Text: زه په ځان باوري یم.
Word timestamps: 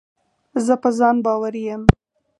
زه 0.65 0.73
په 0.81 0.89
ځان 0.97 1.15
باوري 1.25 1.61
یم. 1.69 1.83